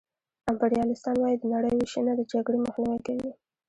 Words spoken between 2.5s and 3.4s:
مخنیوی کوي